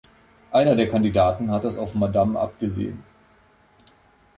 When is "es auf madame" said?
1.63-2.39